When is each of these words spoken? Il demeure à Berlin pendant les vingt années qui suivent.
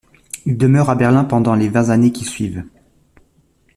Il 0.47 0.57
demeure 0.57 0.89
à 0.89 0.95
Berlin 0.95 1.23
pendant 1.25 1.53
les 1.53 1.69
vingt 1.69 1.89
années 1.91 2.11
qui 2.11 2.25
suivent. 2.25 2.63